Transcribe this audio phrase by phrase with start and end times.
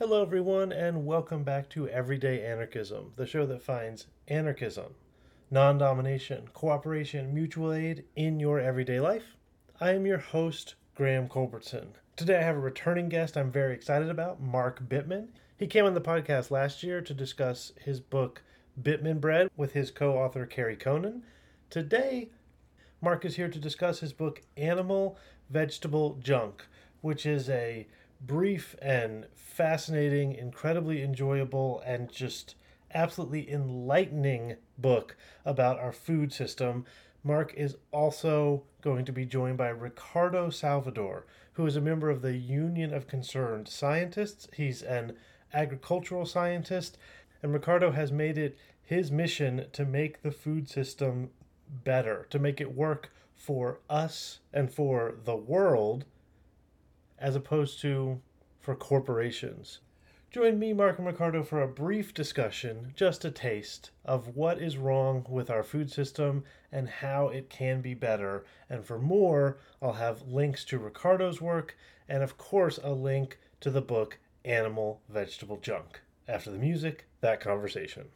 [0.00, 4.96] Hello, everyone, and welcome back to Everyday Anarchism, the show that finds anarchism,
[5.52, 9.36] non domination, cooperation, mutual aid in your everyday life.
[9.80, 11.90] I am your host, Graham Culbertson.
[12.16, 15.28] Today I have a returning guest I'm very excited about, Mark Bittman.
[15.56, 18.42] He came on the podcast last year to discuss his book,
[18.82, 21.22] Bittman Bread, with his co author, Kerri Conan.
[21.70, 22.30] Today,
[23.00, 25.16] Mark is here to discuss his book, Animal
[25.50, 26.66] Vegetable Junk,
[27.00, 27.86] which is a
[28.20, 32.54] brief and fascinating, incredibly enjoyable, and just
[32.92, 36.84] absolutely enlightening book about our food system.
[37.22, 42.22] Mark is also going to be joined by Ricardo Salvador, who is a member of
[42.22, 44.48] the Union of Concerned Scientists.
[44.54, 45.16] He's an
[45.52, 46.98] agricultural scientist,
[47.42, 51.30] and Ricardo has made it his mission to make the food system
[51.84, 56.04] better, to make it work for us and for the world
[57.24, 58.20] as opposed to
[58.60, 59.78] for corporations.
[60.30, 64.76] Join me, Mark and Ricardo, for a brief discussion, just a taste, of what is
[64.76, 68.44] wrong with our food system and how it can be better.
[68.68, 71.78] And for more, I'll have links to Ricardo's work
[72.10, 76.02] and, of course, a link to the book Animal Vegetable Junk.
[76.28, 78.08] After the music, that conversation.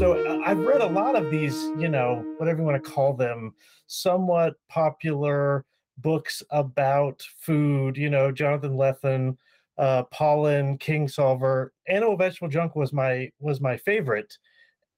[0.00, 3.52] So I've read a lot of these, you know, whatever you want to call them,
[3.86, 5.66] somewhat popular
[5.98, 7.98] books about food.
[7.98, 9.36] You know, Jonathan Lethem,
[9.76, 11.68] uh, Pollan, Kingsolver.
[11.86, 14.38] Animal Vegetable Junk was my was my favorite,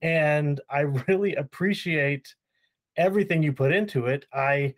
[0.03, 2.33] and I really appreciate
[2.97, 4.25] everything you put into it.
[4.33, 4.73] I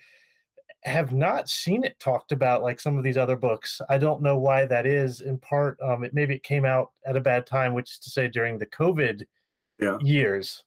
[0.84, 3.78] have not seen it talked about like some of these other books.
[3.90, 5.20] I don't know why that is.
[5.20, 8.10] In part, um, it maybe it came out at a bad time, which is to
[8.10, 9.22] say during the COVID
[9.80, 9.98] yeah.
[10.00, 10.62] years.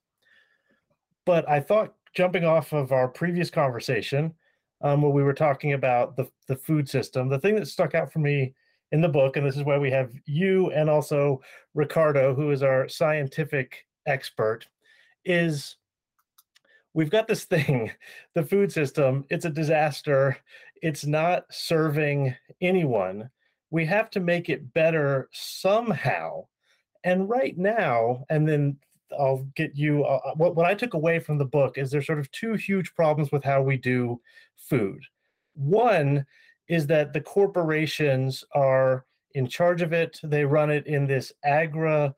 [1.26, 4.34] But I thought jumping off of our previous conversation,
[4.82, 8.12] um, where we were talking about the, the food system, the thing that stuck out
[8.12, 8.54] for me
[8.92, 11.42] in the book, and this is why we have you and also
[11.74, 14.68] Ricardo, who is our scientific expert,
[15.26, 15.76] is
[16.94, 17.92] we've got this thing,
[18.34, 20.38] the food system, it's a disaster.
[20.82, 23.30] It's not serving anyone.
[23.70, 26.46] We have to make it better somehow.
[27.04, 28.78] And right now, and then
[29.18, 30.04] I'll get you.
[30.04, 32.54] Uh, uh, what what I took away from the book is there's sort of two
[32.54, 34.20] huge problems with how we do
[34.56, 35.02] food.
[35.54, 36.26] One
[36.68, 40.20] is that the corporations are in charge of it.
[40.24, 42.14] They run it in this agra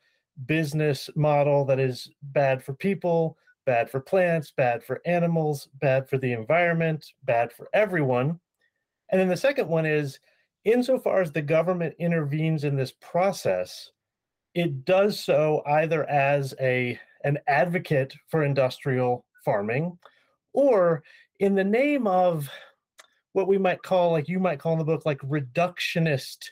[0.45, 6.17] business model that is bad for people, bad for plants, bad for animals, bad for
[6.17, 8.39] the environment, bad for everyone.
[9.09, 10.19] And then the second one is
[10.65, 13.91] insofar as the government intervenes in this process,
[14.53, 19.97] it does so either as a an advocate for industrial farming
[20.53, 21.03] or
[21.39, 22.49] in the name of
[23.33, 26.49] what we might call like you might call in the book like reductionist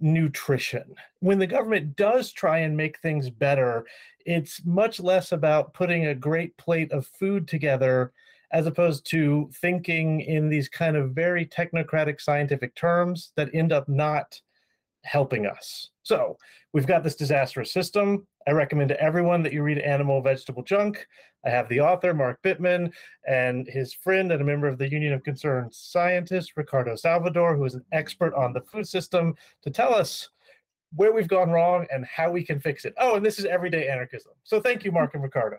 [0.00, 0.84] nutrition.
[1.20, 3.86] When the government does try and make things better
[4.26, 8.12] it's much less about putting a great plate of food together
[8.52, 13.88] as opposed to thinking in these kind of very technocratic scientific terms that end up
[13.88, 14.40] not
[15.04, 15.90] helping us.
[16.02, 16.36] So
[16.72, 18.26] we've got this disastrous system.
[18.46, 21.06] I recommend to everyone that you read Animal Vegetable Junk.
[21.44, 22.92] I have the author, Mark Bittman,
[23.26, 27.64] and his friend and a member of the Union of Concerned Scientists, Ricardo Salvador, who
[27.64, 30.28] is an expert on the food system, to tell us
[30.96, 32.94] where we've gone wrong and how we can fix it.
[32.98, 34.32] Oh, and this is everyday anarchism.
[34.44, 35.58] So thank you, Mark and Ricardo.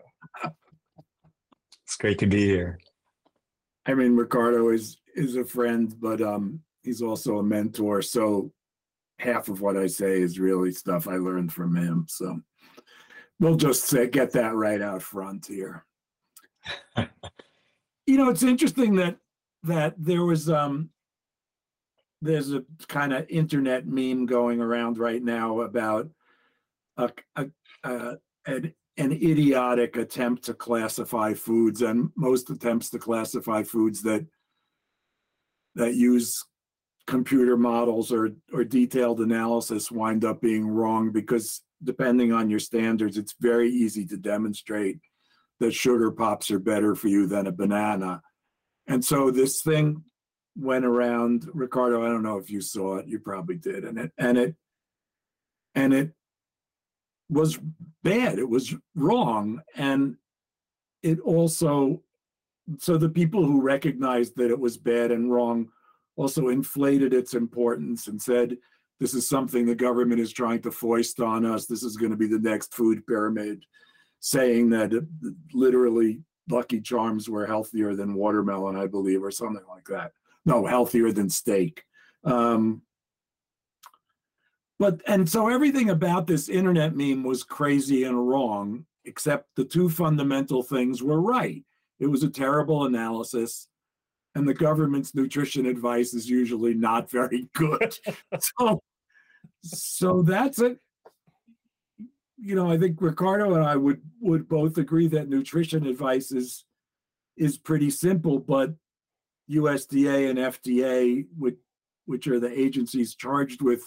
[1.84, 2.78] It's great to be here.
[3.86, 8.02] I mean, Ricardo is is a friend, but um, he's also a mentor.
[8.02, 8.52] So
[9.18, 12.06] half of what I say is really stuff I learned from him.
[12.08, 12.40] So
[13.38, 15.84] we'll just say, get that right out front here.
[16.96, 19.16] you know, it's interesting that
[19.64, 20.90] that there was um
[22.20, 26.08] there's a kind of internet meme going around right now about
[26.96, 27.46] a, a,
[27.84, 28.16] a
[28.46, 34.26] an, an idiotic attempt to classify foods and most attempts to classify foods that
[35.74, 36.44] that use
[37.06, 43.18] computer models or or detailed analysis wind up being wrong because depending on your standards
[43.18, 44.98] it's very easy to demonstrate
[45.58, 48.20] that sugar pops are better for you than a banana.
[48.88, 50.02] And so this thing
[50.56, 54.12] went around ricardo i don't know if you saw it you probably did and it
[54.18, 54.54] and it
[55.74, 56.10] and it
[57.30, 57.58] was
[58.02, 60.16] bad it was wrong and
[61.02, 62.02] it also
[62.78, 65.68] so the people who recognized that it was bad and wrong
[66.16, 68.56] also inflated its importance and said,
[69.00, 71.66] this is something the government is trying to foist on us.
[71.66, 73.64] This is going to be the next food pyramid,
[74.20, 74.92] saying that
[75.52, 80.12] literally Lucky Charms were healthier than watermelon, I believe, or something like that.
[80.44, 81.82] No, healthier than steak.
[82.24, 82.82] Um,
[84.78, 89.88] but and so everything about this internet meme was crazy and wrong, except the two
[89.88, 91.64] fundamental things were right.
[92.00, 93.68] It was a terrible analysis,
[94.34, 97.94] and the government's nutrition advice is usually not very good.
[98.58, 98.82] so,
[99.62, 100.78] so that's it.
[102.38, 106.64] You know, I think Ricardo and I would would both agree that nutrition advice is
[107.36, 108.74] is pretty simple, but
[109.50, 111.58] USDA and FDA, which
[112.06, 113.82] which are the agencies charged with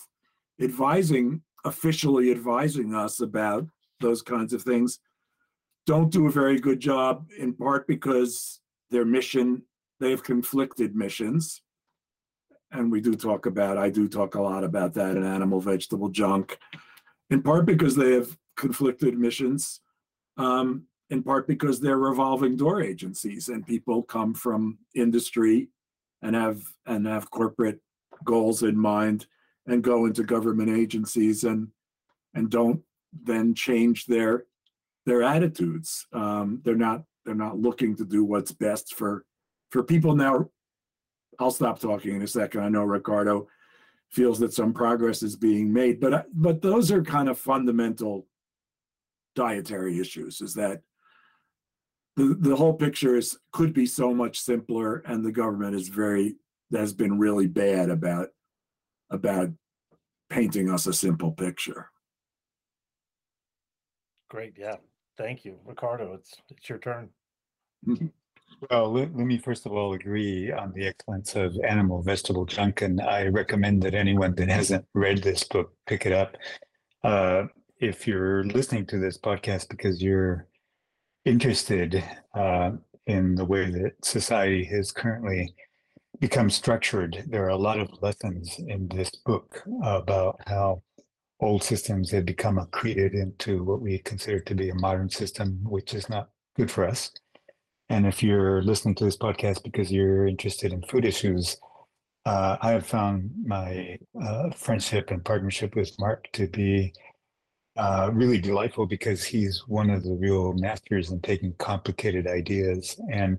[0.62, 3.68] advising, officially advising us about
[4.00, 5.00] those kinds of things,
[5.86, 9.62] don't do a very good job, in part because their mission,
[10.00, 11.62] they have conflicted missions.
[12.72, 16.10] And we do talk about, I do talk a lot about that in animal vegetable
[16.10, 16.58] junk,
[17.30, 19.82] in part because they have conflicted missions,
[20.38, 25.70] um, in part because they're revolving door agencies and people come from industry
[26.22, 27.80] and have and have corporate
[28.24, 29.28] goals in mind
[29.68, 31.68] and go into government agencies and
[32.34, 32.82] and don't
[33.14, 34.46] then change their
[35.06, 36.08] their attitudes.
[36.12, 39.26] Um, they're not they're not looking to do what's best for
[39.76, 40.50] for people now.
[41.38, 42.62] I'll stop talking in a second.
[42.62, 43.50] I know Ricardo
[44.10, 48.26] feels that some progress is being made, but but those are kind of fundamental
[49.36, 50.40] dietary issues.
[50.40, 50.82] Is that
[52.16, 56.38] the the whole picture is could be so much simpler, and the government is very
[56.72, 58.30] has been really bad about
[59.10, 59.50] about
[60.30, 61.92] painting us a simple picture.
[64.30, 64.54] Great.
[64.58, 64.78] Yeah.
[65.18, 66.14] Thank you, Ricardo.
[66.14, 67.10] It's it's your turn.
[68.70, 72.82] Well, let, let me first of all agree on the excellence of animal vegetable junk,
[72.82, 76.38] and I recommend that anyone that hasn't read this book pick it up.
[77.04, 77.46] Uh,
[77.80, 80.48] if you're listening to this podcast because you're
[81.26, 82.04] interested
[82.34, 82.72] uh,
[83.08, 85.54] in the way that society has currently
[86.20, 90.82] become structured, there are a lot of lessons in this book about how
[91.42, 95.94] old systems have become accreted into what we consider to be a modern system, which
[95.94, 97.12] is not good for us.
[97.90, 101.58] And if you're listening to this podcast because you're interested in food issues,
[102.26, 106.94] uh, I have found my uh, friendship and partnership with Mark to be
[107.78, 113.38] uh, really delightful because he's one of the real masters in taking complicated ideas and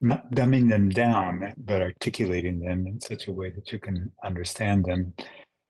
[0.00, 4.84] not dumbing them down, but articulating them in such a way that you can understand
[4.84, 5.12] them.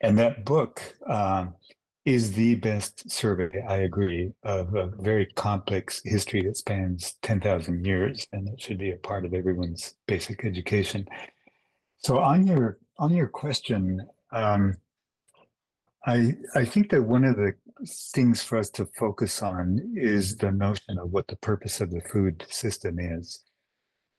[0.03, 1.55] And that book um,
[2.11, 8.27] is the best survey, I agree, of a very complex history that spans 10,000 years,
[8.33, 11.07] and it should be a part of everyone's basic education.
[11.99, 14.77] So on your on your question, um,
[16.05, 17.53] I I think that one of the
[18.13, 22.01] things for us to focus on is the notion of what the purpose of the
[22.01, 23.45] food system is.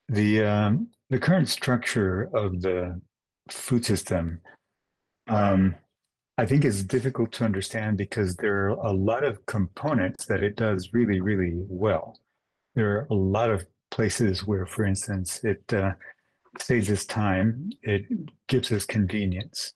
[0.08, 3.00] The um, the current structure of the
[3.50, 4.40] food system,
[5.28, 5.74] um,
[6.38, 10.56] I think, is difficult to understand because there are a lot of components that it
[10.56, 12.18] does really, really well.
[12.74, 15.92] There are a lot of places where, for instance, it uh,
[16.58, 18.06] saves us time, it
[18.48, 19.74] gives us convenience.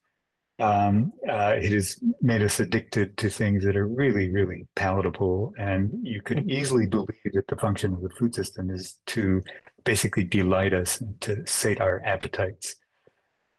[0.59, 5.53] Um, uh, it has made us addicted to things that are really, really palatable.
[5.59, 9.45] And you could easily believe that the function of the food system is to
[9.85, 12.77] basically delight us and to sate our appetites.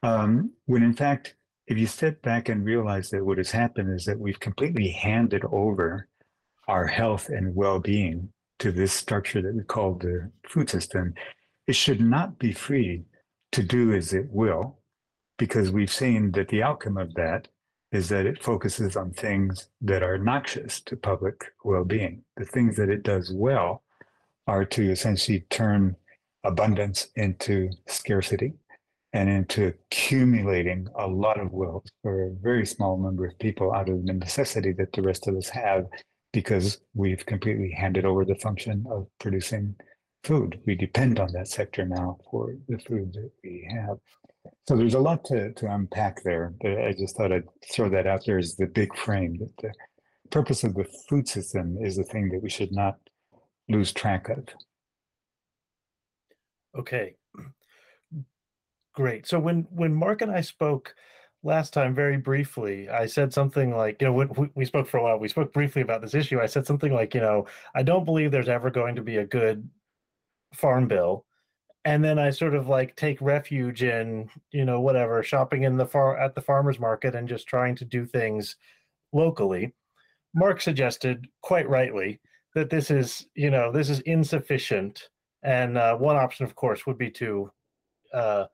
[0.01, 1.35] Um, when in fact,
[1.67, 5.43] if you step back and realize that what has happened is that we've completely handed
[5.51, 6.07] over
[6.67, 11.13] our health and well being to this structure that we call the food system,
[11.67, 13.03] it should not be free
[13.51, 14.79] to do as it will,
[15.37, 17.47] because we've seen that the outcome of that
[17.91, 22.23] is that it focuses on things that are noxious to public well being.
[22.37, 23.83] The things that it does well
[24.47, 25.95] are to essentially turn
[26.43, 28.53] abundance into scarcity
[29.17, 33.89] and into accumulating a lot of wealth for a very small number of people out
[33.89, 35.85] of the necessity that the rest of us have
[36.33, 39.75] because we've completely handed over the function of producing
[40.23, 40.59] food.
[40.67, 43.97] We depend on that sector now for the food that we have.
[44.67, 48.05] So there's a lot to, to unpack there, but I just thought I'd throw that
[48.05, 49.73] out there as the big frame that the
[50.29, 52.97] purpose of the food system is the thing that we should not
[53.67, 54.47] lose track of.
[56.77, 57.15] Okay.
[58.97, 59.27] Great.
[59.27, 60.95] So when when Mark and I spoke
[61.43, 65.03] last time very briefly, I said something like, you know, we, we spoke for a
[65.03, 65.19] while.
[65.19, 66.41] We spoke briefly about this issue.
[66.41, 69.25] I said something like, you know, I don't believe there's ever going to be a
[69.25, 69.69] good
[70.55, 71.27] farm bill
[71.87, 75.85] and then I sort of like take refuge in, you know, whatever, shopping in the
[75.85, 78.57] far at the farmers market and just trying to do things
[79.13, 79.73] locally.
[80.35, 82.19] Mark suggested quite rightly
[82.55, 85.07] that this is, you know, this is insufficient.
[85.43, 87.51] And uh, one option, of course, would be to
[88.13, 88.45] uh,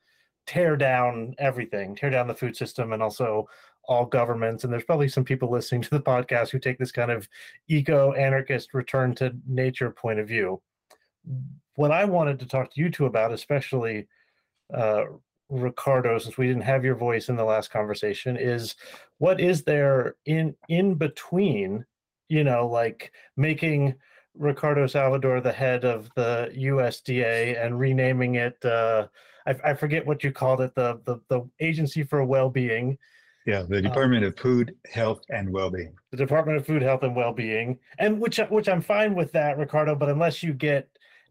[0.45, 3.47] tear down everything, tear down the food system, and also
[3.85, 4.63] all governments.
[4.63, 7.27] And there's probably some people listening to the podcast who take this kind of
[7.67, 10.62] eco anarchist return to nature point of view.
[11.75, 14.07] What I wanted to talk to you two about, especially
[14.73, 15.05] uh,
[15.50, 18.75] Ricardo, since we didn't have your voice in the last conversation, is
[19.17, 21.85] what is there in in between,
[22.29, 23.95] you know, like making
[24.35, 29.07] Ricardo Salvador the head of the USDA and renaming it uh,
[29.45, 32.97] I, I forget what you called it, the the, the Agency for Well-being,
[33.45, 35.93] Yeah, the Department of Food, Health, and Well-being.
[36.12, 39.95] the Department of Food, Health, and Well-being, and which which I'm fine with that, Ricardo.
[39.95, 40.88] But unless you get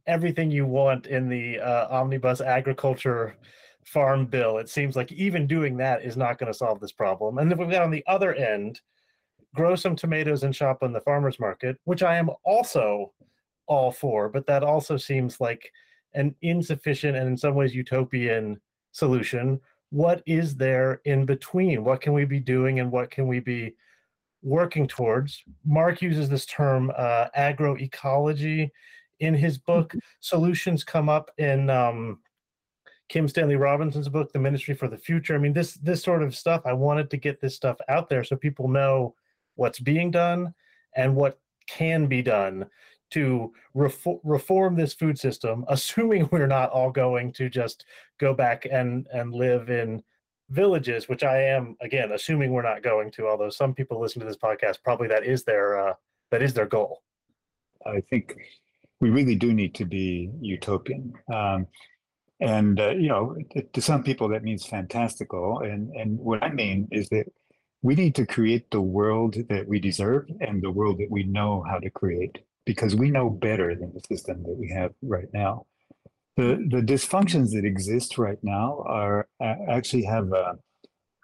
[0.07, 3.37] everything you want in the uh, omnibus agriculture
[3.85, 7.39] farm bill, it seems like even doing that is not going to solve this problem.
[7.39, 8.81] And if we've got on the other end,
[9.55, 13.13] grow some tomatoes and shop on the farmers market, which I am also
[13.67, 15.71] all for, but that also seems like
[16.15, 18.61] an insufficient and in some ways utopian
[18.93, 19.61] solution.
[19.91, 21.85] What is there in between?
[21.85, 23.75] What can we be doing and what can we be
[24.43, 25.43] working towards?
[25.65, 28.71] Mark uses this term uh, agroecology
[29.21, 29.95] in his book.
[30.21, 32.19] Solutions come up in um,
[33.09, 35.35] Kim Stanley Robinson's book, The Ministry for the Future.
[35.35, 36.63] I mean, this this sort of stuff.
[36.65, 39.15] I wanted to get this stuff out there so people know
[39.55, 40.55] what's being done
[40.97, 41.39] and what
[41.69, 42.67] can be done
[43.13, 47.85] to refor- reform this food system, assuming we're not all going to just
[48.19, 50.03] go back and and live in
[50.51, 53.29] villages, which I am again assuming we're not going to.
[53.29, 55.95] Although some people listen to this podcast, probably that is their uh,
[56.31, 57.03] that is their goal.
[57.87, 58.37] I think
[59.01, 61.13] we really do need to be utopian.
[61.33, 61.67] Um,
[62.41, 63.37] and uh, you know,
[63.73, 65.61] to, some people that means fantastical.
[65.61, 67.27] And and what I mean is that
[67.83, 71.65] we need to create the world that we deserve and the world that we know
[71.69, 75.67] how to create because we know better than the system that we have right now.
[76.37, 79.29] The the dysfunctions that exist right now are
[79.69, 80.55] actually have uh,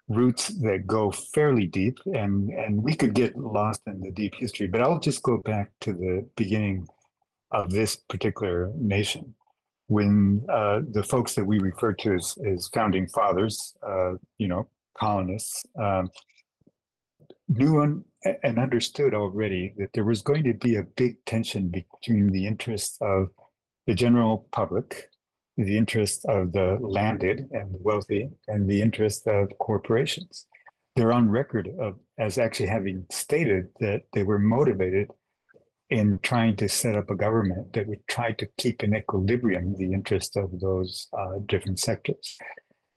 [0.09, 4.66] roots that go fairly deep, and and we could get lost in the deep history.
[4.66, 6.87] But I'll just go back to the beginning
[7.50, 9.35] of this particular nation,
[9.87, 14.68] when uh, the folks that we refer to as, as founding fathers, uh, you know,
[14.99, 16.11] colonists, um,
[17.49, 22.47] knew and understood already that there was going to be a big tension between the
[22.47, 23.29] interests of
[23.87, 25.09] the general public,
[25.57, 30.47] the interests of the landed and wealthy, and the interests of corporations.
[30.97, 35.11] They're on record of as actually having stated that they were motivated
[35.91, 39.93] in trying to set up a government that would try to keep in equilibrium the
[39.93, 42.37] interests of those uh, different sectors.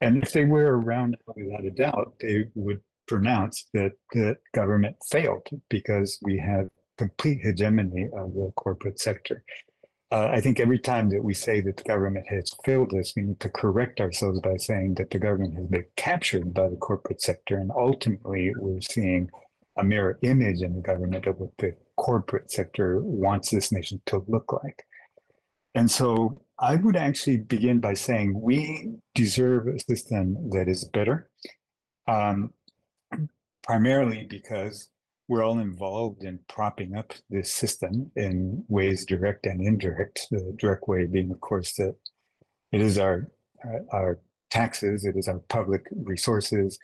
[0.01, 5.45] And if they were around without a doubt, they would pronounce that the government failed
[5.69, 9.43] because we have complete hegemony of the corporate sector.
[10.13, 13.23] Uh, I think every time that we say that the government has failed us, we
[13.23, 17.21] need to correct ourselves by saying that the government has been captured by the corporate
[17.21, 17.57] sector.
[17.57, 19.29] And ultimately, we're seeing
[19.77, 24.23] a mirror image in the government of what the corporate sector wants this nation to
[24.27, 24.83] look like.
[25.75, 31.29] And so I would actually begin by saying we deserve a system that is better,
[32.07, 32.53] um,
[33.63, 34.89] primarily because
[35.27, 40.27] we're all involved in propping up this system in ways direct and indirect.
[40.31, 41.95] The direct way being, of course, that
[42.71, 43.29] it is our
[43.63, 46.77] uh, our taxes, it is our public resources,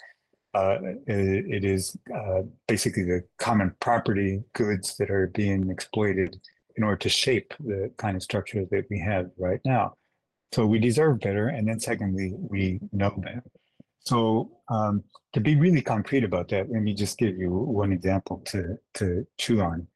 [0.54, 6.40] uh, it, it is uh, basically the common property goods that are being exploited
[6.78, 9.94] in order to shape the kind of structure that we have right now.
[10.54, 13.44] So we deserve better, and then secondly, we know better.
[14.00, 18.42] So um, to be really concrete about that, let me just give you one example
[18.48, 19.88] to to chew on.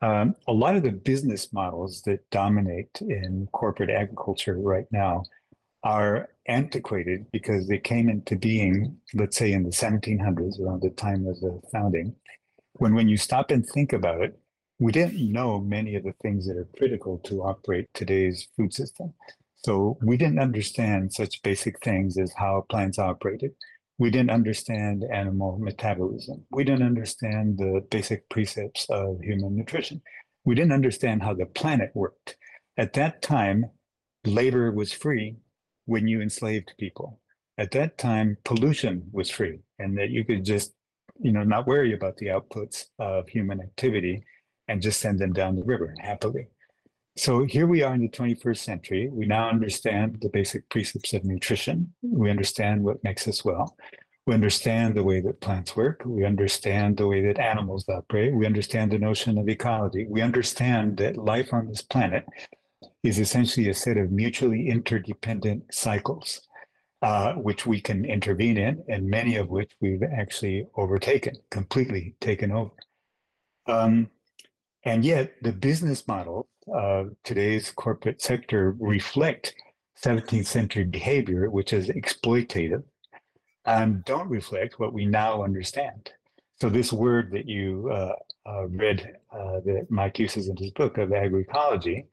[0.00, 5.22] Um, a lot of the business models that dominate in corporate agriculture right now
[5.84, 11.26] are antiquated because they came into being, let's say, in the 1700s, around the time
[11.26, 12.14] of the founding.
[12.74, 14.38] When when you stop and think about it,
[14.80, 19.14] we didn't know many of the things that are critical to operate today's food system.
[19.64, 23.52] So we didn't understand such basic things as how plants operated.
[23.98, 26.44] We didn't understand animal metabolism.
[26.50, 30.02] We didn't understand the basic precepts of human nutrition.
[30.44, 32.36] We didn't understand how the planet worked.
[32.76, 33.66] At that time,
[34.24, 35.36] labor was free
[35.86, 37.20] when you enslaved people.
[37.58, 40.72] At that time, pollution was free and that you could just,
[41.20, 44.24] you know, not worry about the outputs of human activity
[44.68, 46.48] and just send them down the river happily.
[47.16, 49.08] So here we are in the 21st century.
[49.12, 51.92] We now understand the basic precepts of nutrition.
[52.02, 53.76] We understand what makes us well.
[54.26, 56.02] We understand the way that plants work.
[56.06, 58.34] We understand the way that animals operate.
[58.34, 60.06] We understand the notion of ecology.
[60.08, 62.24] We understand that life on this planet
[63.02, 66.40] is essentially a set of mutually interdependent cycles,
[67.02, 72.52] uh, which we can intervene in, and many of which we've actually overtaken, completely taken
[72.52, 72.70] over.
[73.66, 74.08] Um,
[74.84, 79.54] and yet, the business model of today's corporate sector reflect
[80.02, 82.82] 17th century behavior, which is exploitative
[83.64, 86.10] and don't reflect what we now understand.
[86.60, 88.12] So this word that you uh,
[88.46, 92.04] uh, read uh, that Mike uses in his book of agroecology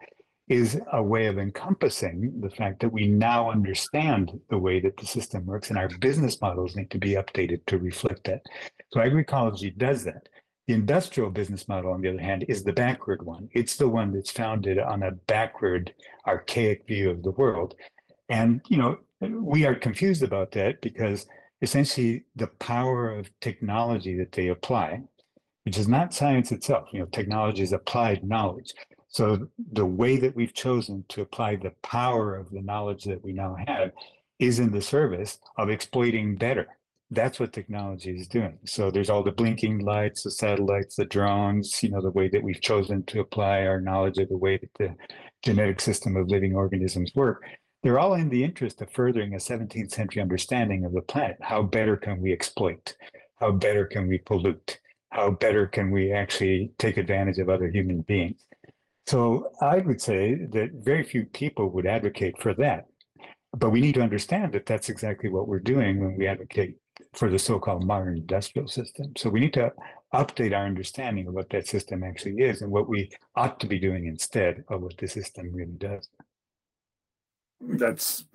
[0.48, 5.06] is a way of encompassing the fact that we now understand the way that the
[5.06, 8.42] system works and our business models need to be updated to reflect that.
[8.92, 10.28] So agroecology does that.
[10.70, 13.50] The industrial business model, on the other hand, is the backward one.
[13.54, 15.92] It's the one that's founded on a backward,
[16.28, 17.74] archaic view of the world.
[18.30, 21.26] And, you know, we are confused about that because
[21.64, 25.02] essentially the power of technology that they apply,
[25.64, 28.76] which is not science itself, you know, technology is applied knowledge.
[29.08, 33.34] So the way that we've chosen to apply the power of the knowledge that we
[33.34, 33.90] now have
[34.38, 36.68] is in the service of exploiting better.
[37.12, 38.60] That's what technology is doing.
[38.66, 42.44] So there's all the blinking lights, the satellites, the drones, you know, the way that
[42.44, 44.96] we've chosen to apply our knowledge of the way that the
[45.44, 47.44] genetic system of living organisms work
[47.82, 51.38] they're all in the interest of furthering a 17th century understanding of the planet.
[51.42, 52.96] How better can we exploit?
[53.39, 54.80] How better can we pollute?
[55.12, 58.44] How better can we actually take advantage of other human beings?
[59.08, 62.86] So I would say that very few people would advocate for that.
[63.58, 66.75] But we need to understand that that's exactly what we're doing when we advocate
[67.13, 69.13] for the so-called modern industrial system.
[69.18, 69.72] So we need to
[70.13, 73.80] update our understanding of what that system actually is and what we ought to be
[73.80, 76.08] doing instead of what the system really does
[77.62, 78.25] that's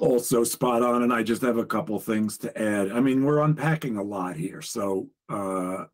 [0.00, 1.02] also spot on.
[1.02, 2.90] And I just have a couple things to add.
[2.92, 4.62] I mean, we're unpacking a lot here.
[4.62, 5.84] So uh,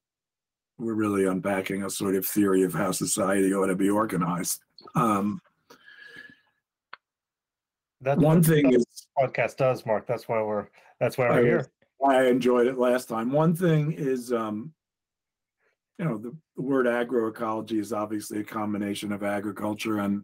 [0.78, 4.60] we're really unpacking a sort of theory of how society ought to be organized.
[4.94, 5.40] Um,
[8.00, 10.06] That's one thing the is, podcast does, Mark.
[10.06, 10.66] That's why we're
[10.98, 11.66] that's why we're was- here.
[12.06, 13.30] I enjoyed it last time.
[13.30, 14.72] One thing is, um,
[15.98, 20.22] you know, the, the word agroecology is obviously a combination of agriculture and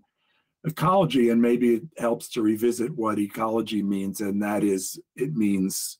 [0.64, 5.98] ecology, and maybe it helps to revisit what ecology means, and that is it means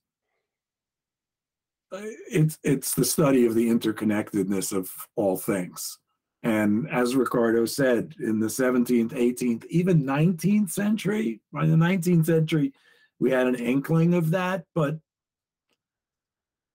[1.92, 5.98] uh, it's it's the study of the interconnectedness of all things.
[6.42, 12.72] And as Ricardo said, in the 17th, 18th, even 19th century, by the 19th century,
[13.18, 14.98] we had an inkling of that, but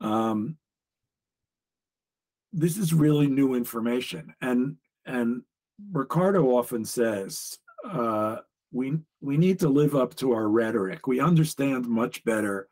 [0.04, 0.58] um,
[2.52, 4.36] this is really new information.
[4.42, 5.42] And and
[5.92, 7.58] Ricardo often says
[7.90, 8.38] uh,
[8.72, 11.08] we we need to live up to our rhetoric.
[11.08, 12.70] We understand much better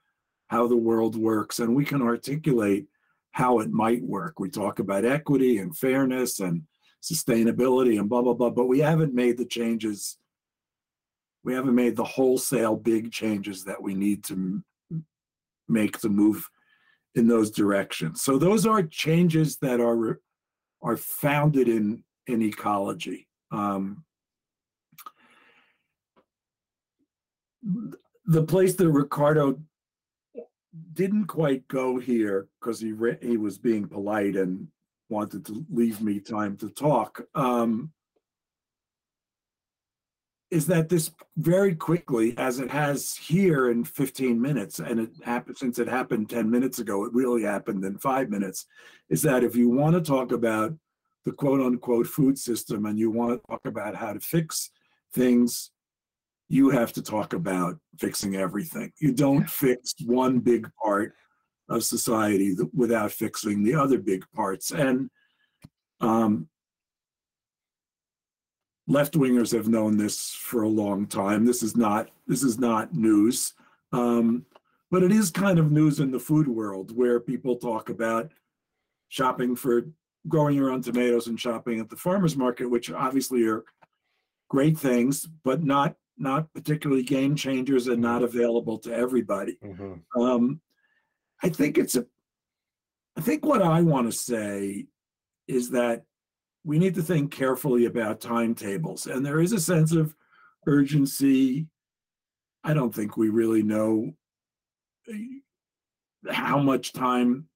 [0.47, 2.85] how the world works, and we can articulate
[3.31, 4.39] how it might work.
[4.39, 6.63] We talk about equity and fairness and
[7.01, 10.17] sustainability and blah blah blah, but we haven't made the changes.
[11.43, 14.61] We haven't made the wholesale big changes that we need to
[15.67, 16.47] make to move
[17.15, 18.21] in those directions.
[18.21, 20.19] So those are changes that are
[20.81, 23.27] are founded in in ecology.
[23.51, 24.03] Um,
[28.25, 29.59] the place that Ricardo
[30.93, 34.67] didn't quite go here because he re- he was being polite and
[35.09, 37.21] wanted to leave me time to talk.
[37.35, 37.91] Um,
[40.51, 45.57] is that this very quickly, as it has here in 15 minutes, and it happened
[45.57, 48.65] since it happened 10 minutes ago, it really happened in five minutes,
[49.09, 50.73] is that if you want to talk about
[51.23, 54.71] the quote unquote food system and you want to talk about how to fix
[55.13, 55.71] things,
[56.49, 58.91] you have to talk about fixing everything.
[58.99, 61.13] You don't fix one big part
[61.69, 64.71] of society without fixing the other big parts.
[64.71, 65.09] And
[66.01, 66.49] um,
[68.91, 71.45] left wingers have known this for a long time.
[71.45, 73.53] This is not this is not news,
[73.93, 74.45] um,
[74.91, 78.31] but it is kind of news in the food world where people talk about
[79.07, 79.87] shopping for
[80.27, 83.63] growing your own tomatoes and shopping at the farmers market, which obviously are
[84.49, 89.57] great things, but not not particularly game changers and not available to everybody.
[89.63, 90.03] Mhm.
[90.15, 90.61] Um,
[91.41, 92.05] I think it's a,
[93.15, 94.85] I think what I want to say
[95.47, 96.03] is that
[96.63, 99.07] we need to think carefully about timetables.
[99.07, 100.15] And there is a sense of
[100.67, 101.67] urgency.
[102.63, 104.13] I don't think we really know
[105.11, 107.47] uh, how much time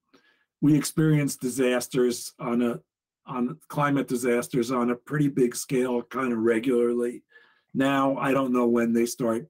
[0.62, 2.80] we experience disasters on a
[3.28, 7.24] on climate disasters on a pretty big scale, kind of regularly.
[7.74, 9.48] Now, I don't know when they start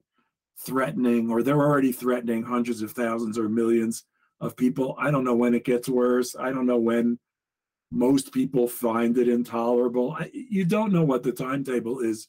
[0.60, 4.04] threatening, or they're already threatening hundreds of thousands or millions
[4.40, 4.96] of people.
[4.98, 6.34] I don't know when it gets worse.
[6.34, 7.18] I don't know when
[7.90, 10.16] most people find it intolerable.
[10.32, 12.26] You don't know what the timetable is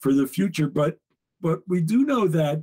[0.00, 0.98] for the future, but
[1.40, 2.62] but we do know that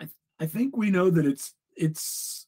[0.00, 0.08] I,
[0.40, 2.46] I think we know that it's it's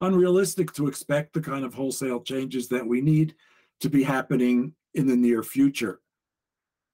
[0.00, 3.34] unrealistic to expect the kind of wholesale changes that we need
[3.80, 6.00] to be happening in the near future.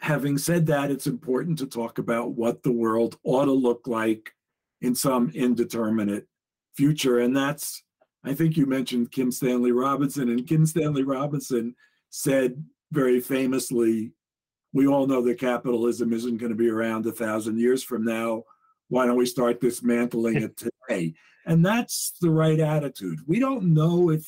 [0.01, 4.33] Having said that, it's important to talk about what the world ought to look like
[4.81, 6.27] in some indeterminate
[6.77, 7.19] future.
[7.19, 7.83] And that's,
[8.25, 11.75] I think you mentioned Kim Stanley Robinson, and Kim Stanley Robinson
[12.11, 14.13] said very famously,
[14.73, 18.43] we all know that capitalism isn't going to be around a thousand years from now.
[18.89, 21.15] Why don't we start dismantling it today?
[21.47, 23.21] And that's the right attitude.
[23.27, 24.27] We don't know if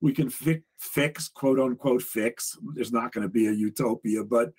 [0.00, 2.56] we can fi- fix, quote unquote, fix.
[2.74, 4.52] There's not going to be a utopia, but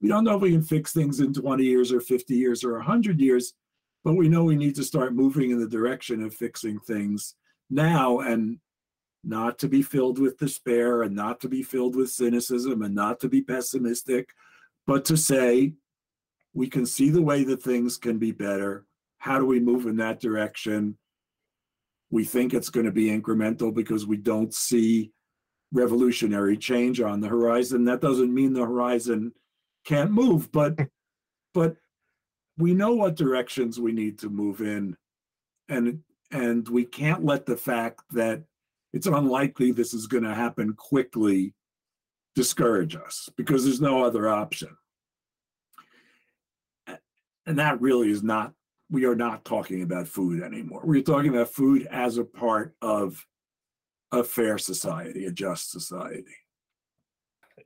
[0.00, 2.74] we don't know if we can fix things in 20 years or 50 years or
[2.74, 3.54] 100 years.
[4.04, 7.34] But we know we need to start moving in the direction of fixing things
[7.70, 8.58] now and
[9.24, 13.20] not to be filled with despair and not to be filled with cynicism and not
[13.20, 14.28] to be pessimistic,
[14.86, 15.74] but to say,
[16.54, 18.86] we can see the way that things can be better.
[19.18, 20.96] How do we move in that direction?
[22.10, 25.12] We think it's going to be incremental because we don't see
[25.72, 27.84] revolutionary change on the horizon.
[27.84, 29.32] That doesn't mean the horizon
[29.84, 30.78] can't move, but
[31.54, 31.76] but
[32.56, 34.96] we know what directions we need to move in.
[35.68, 38.42] And and we can't let the fact that
[38.92, 41.54] it's unlikely this is going to happen quickly
[42.34, 44.76] discourage us because there's no other option.
[47.46, 48.52] And that really is not,
[48.90, 50.82] we are not talking about food anymore.
[50.84, 53.26] We're talking about food as a part of
[54.12, 56.34] a fair society, a just society.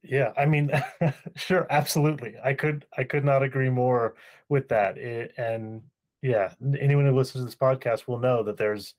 [0.02, 0.70] Yeah, I mean,
[1.36, 2.34] sure, absolutely.
[2.42, 4.14] I could I could not agree more
[4.48, 4.98] with that.
[4.98, 5.82] It, and
[6.22, 8.94] yeah, anyone who listens to this podcast will know that there's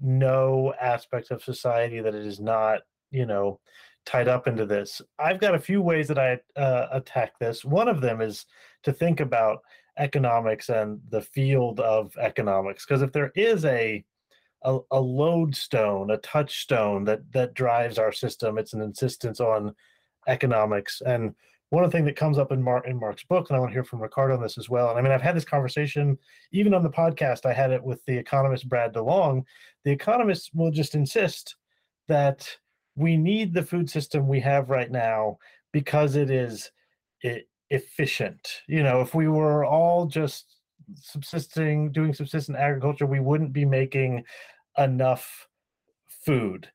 [0.00, 3.60] no aspect of society that it is not, you know,
[4.04, 5.02] tied up into this.
[5.18, 7.64] I've got a few ways that I uh, attack this.
[7.64, 8.46] One of them is
[8.84, 9.62] to think about
[9.98, 14.04] economics and the field of economics, because if there is a
[14.62, 19.74] a, a lodestone, a touchstone that that drives our system, it's an insistence on
[20.26, 21.02] economics.
[21.04, 21.34] And
[21.70, 23.84] one thing that comes up in Mark in Mark's book, and I want to hear
[23.84, 24.90] from Ricardo on this as well.
[24.90, 26.16] And I mean, I've had this conversation
[26.52, 27.44] even on the podcast.
[27.44, 29.42] I had it with the economist Brad DeLong.
[29.84, 31.56] The economists will just insist
[32.08, 32.48] that
[32.94, 35.38] we need the food system we have right now
[35.72, 36.70] because it is
[37.70, 38.48] efficient.
[38.68, 40.56] You know, if we were all just
[40.94, 44.24] subsisting, doing subsistent agriculture, we wouldn't be making
[44.78, 45.48] enough
[46.24, 46.68] food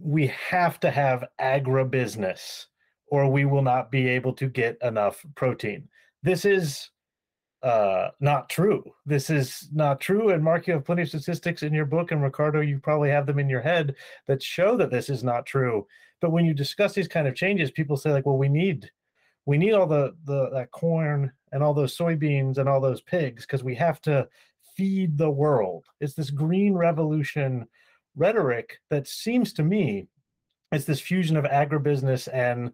[0.00, 2.66] we have to have agribusiness
[3.08, 5.88] or we will not be able to get enough protein.
[6.22, 6.90] This is
[7.62, 8.84] uh, not true.
[9.06, 10.30] This is not true.
[10.30, 13.26] And Mark, you have plenty of statistics in your book, and Ricardo, you probably have
[13.26, 13.94] them in your head
[14.26, 15.86] that show that this is not true.
[16.20, 18.90] But when you discuss these kind of changes, people say like, "Well, we need,
[19.46, 23.44] we need all the the that corn and all those soybeans and all those pigs
[23.44, 24.28] because we have to
[24.76, 27.66] feed the world." It's this green revolution
[28.14, 30.08] rhetoric that seems to me
[30.72, 32.72] it's this fusion of agribusiness and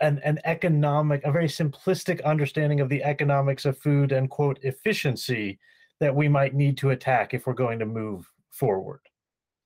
[0.00, 5.58] an, an economic a very simplistic understanding of the economics of food and quote efficiency
[6.00, 9.00] that we might need to attack if we're going to move forward.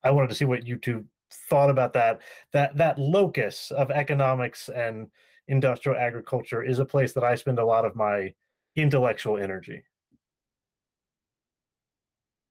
[0.05, 1.05] I wanted to see what you two
[1.49, 2.21] thought about that.
[2.53, 5.09] That that locus of economics and
[5.49, 8.33] industrial agriculture is a place that i spend a lot of my
[8.77, 9.83] intellectual energy.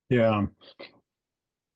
[0.10, 0.48] Yeah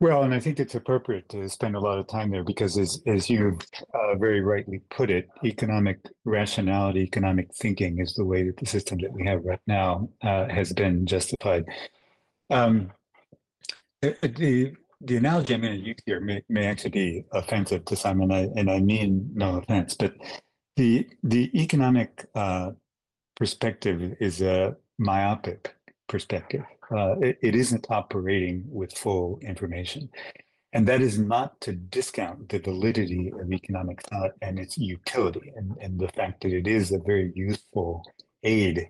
[0.04, 3.02] well, and I think it's appropriate to spend a lot of time there because, as
[3.08, 3.58] as you
[3.94, 8.98] uh, very rightly put it, economic rationality, economic thinking is the way that the system
[9.02, 11.64] that we have right now uh, has been justified.
[12.50, 12.92] Um,
[14.02, 18.20] the the analogy I'm going to use here may, may actually be offensive to some,
[18.20, 20.16] and I and I mean no offense, but
[20.76, 22.72] the the economic uh,
[23.38, 25.74] perspective is a myopic
[26.10, 30.10] perspective uh, it, it isn't operating with full information.
[30.74, 35.76] And that is not to discount the validity of economic thought and its utility and,
[35.80, 38.04] and the fact that it is a very useful
[38.44, 38.90] aid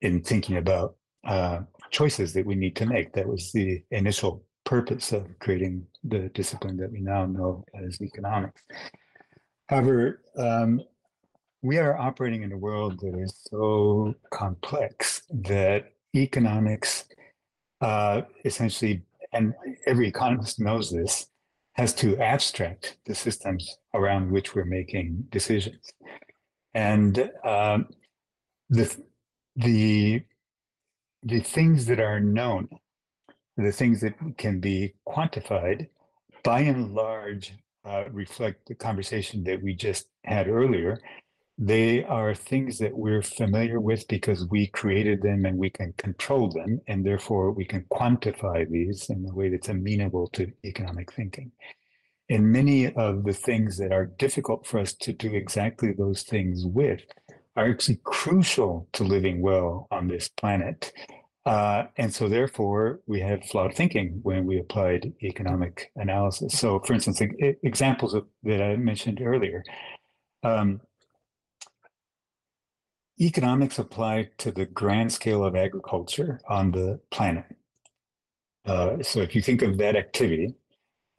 [0.00, 0.94] in thinking about
[1.26, 3.12] uh, choices that we need to make.
[3.12, 8.62] That was the initial purpose of creating the discipline that we now know as economics.
[9.68, 10.82] However, um,
[11.62, 17.04] we are operating in a world that is so complex that economics
[17.84, 19.02] uh, essentially,
[19.34, 19.52] and
[19.86, 21.26] every economist knows this,
[21.74, 25.92] has to abstract the systems around which we're making decisions.
[26.72, 27.88] And um,
[28.70, 28.86] the
[29.56, 30.22] the
[31.22, 32.68] the things that are known,
[33.56, 35.88] the things that can be quantified,
[36.42, 37.52] by and large,
[37.84, 40.98] uh, reflect the conversation that we just had earlier.
[41.56, 46.50] They are things that we're familiar with because we created them and we can control
[46.50, 51.52] them, and therefore we can quantify these in a way that's amenable to economic thinking.
[52.28, 56.64] And many of the things that are difficult for us to do exactly those things
[56.66, 57.02] with
[57.56, 60.92] are actually crucial to living well on this planet.
[61.46, 66.58] Uh, and so, therefore, we have flawed thinking when we applied economic analysis.
[66.58, 69.62] So, for instance, e- examples of, that I mentioned earlier.
[70.42, 70.80] Um,
[73.20, 77.44] economics apply to the grand scale of agriculture on the planet.
[78.66, 80.54] Uh, so, if you think of that activity,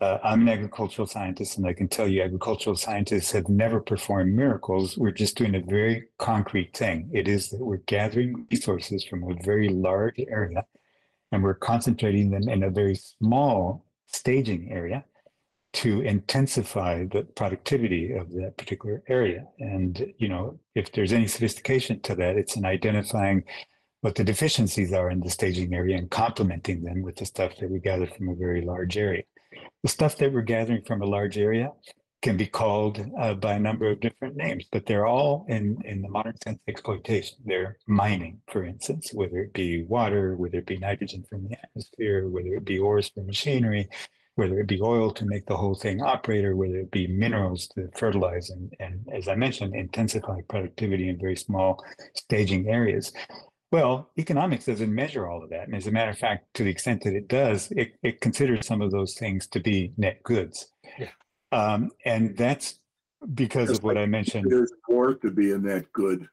[0.02, 4.36] uh, I'm an agricultural scientist, and I can tell you, agricultural scientists have never performed
[4.36, 4.98] miracles.
[4.98, 7.10] We're just doing a very concrete thing.
[7.14, 10.66] It is that we're gathering resources from a very large area,
[11.32, 15.06] and we're concentrating them in a very small staging area
[15.76, 19.46] to intensify the productivity of that particular area.
[19.60, 23.44] And you know, if there's any sophistication to that, it's in identifying
[24.02, 27.70] what the deficiencies are in the staging area and complementing them with the stuff that
[27.70, 29.24] we gather from a very large area
[29.86, 31.72] the stuff that we're gathering from a large area
[32.22, 36.02] can be called uh, by a number of different names, but they're all in, in
[36.02, 37.38] the modern sense exploitation.
[37.46, 42.28] They're mining, for instance, whether it be water, whether it be nitrogen from the atmosphere,
[42.28, 43.88] whether it be ores for machinery,
[44.36, 47.68] whether it be oil to make the whole thing operate, or whether it be minerals
[47.68, 53.14] to fertilize and, and as I mentioned, intensify productivity in very small staging areas.
[53.72, 55.68] Well, economics doesn't measure all of that.
[55.68, 58.68] And as a matter of fact, to the extent that it does, it, it considers
[58.68, 60.68] some of those things to be net goods.
[61.00, 61.10] Yeah.
[61.52, 62.80] Um, and that's
[63.34, 64.46] because Just of what I mentioned.
[64.50, 66.28] There's more to be in that good.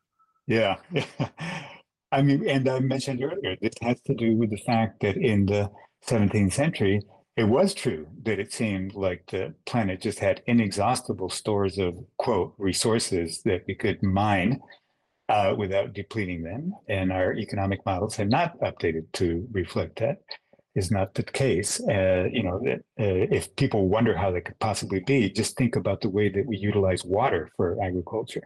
[0.47, 0.77] Yeah.
[2.13, 5.47] I mean, and I mentioned earlier, this has to do with the fact that in
[5.47, 5.71] the
[6.07, 7.01] 17th century,
[7.37, 12.55] it was true that it seemed like the planet just had inexhaustible stores of, quote,
[12.59, 14.61] resources that we could mine
[15.29, 16.73] uh, without depleting them.
[16.89, 20.19] And our economic models have not updated to reflect that.
[20.75, 21.81] Is not the case.
[21.81, 25.77] Uh, you know, that, uh, if people wonder how that could possibly be, just think
[25.77, 28.41] about the way that we utilize water for agriculture.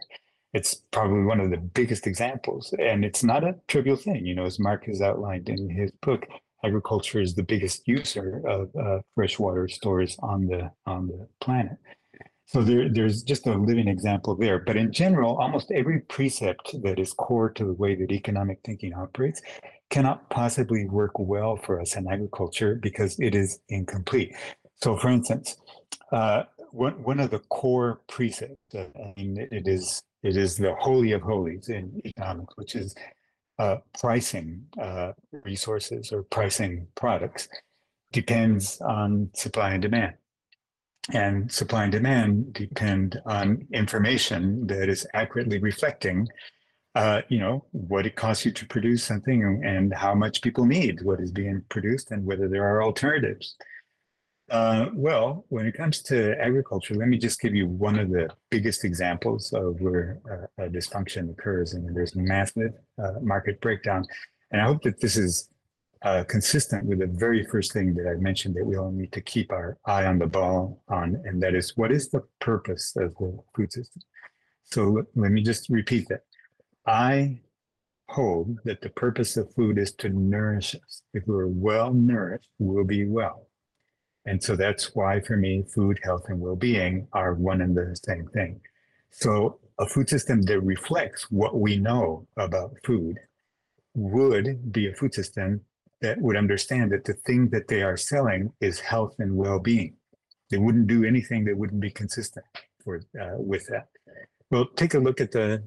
[0.53, 4.25] It's probably one of the biggest examples, and it's not a trivial thing.
[4.25, 6.27] You know, as Mark has outlined in his book,
[6.63, 11.77] agriculture is the biggest user of uh, freshwater stores on the on the planet.
[12.45, 14.59] So there, there's just a living example there.
[14.59, 18.93] But in general, almost every precept that is core to the way that economic thinking
[18.93, 19.41] operates
[19.89, 24.33] cannot possibly work well for us in agriculture because it is incomplete.
[24.81, 25.57] So, for instance,
[26.11, 31.11] uh, one one of the core precepts, I mean, it is it is the holy
[31.11, 32.95] of holies in economics, which is
[33.59, 37.47] uh, pricing uh, resources or pricing products,
[38.11, 40.13] depends on supply and demand.
[41.13, 46.27] And supply and demand depend on information that is accurately reflecting
[46.97, 50.99] uh, you know what it costs you to produce something and how much people need
[51.03, 53.55] what is being produced and whether there are alternatives
[54.49, 58.29] uh, well when it comes to agriculture let me just give you one of the
[58.49, 64.05] biggest examples of where uh, a dysfunction occurs and there's massive uh, market breakdown
[64.51, 65.49] and i hope that this is
[66.03, 69.21] uh, consistent with the very first thing that I mentioned that we all need to
[69.21, 73.15] keep our eye on the ball on, and that is what is the purpose of
[73.19, 74.01] the food system?
[74.65, 76.21] So let, let me just repeat that.
[76.85, 77.41] I
[78.09, 81.01] hold that the purpose of food is to nourish us.
[81.13, 83.46] If we're well nourished, we'll be well.
[84.27, 87.97] And so that's why, for me, food, health, and well being are one and the
[88.05, 88.59] same thing.
[89.09, 93.17] So, a food system that reflects what we know about food
[93.95, 95.61] would be a food system
[96.01, 99.95] that would understand that the thing that they are selling is health and well-being.
[100.51, 102.45] They wouldn't do anything that wouldn't be consistent
[102.83, 103.87] for uh, with that.
[104.51, 105.63] Well, take a look at the